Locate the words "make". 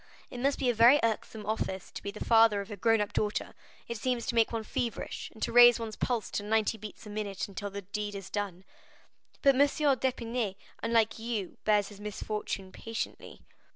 4.33-4.51